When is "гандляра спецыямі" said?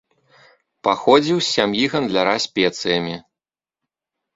1.95-3.15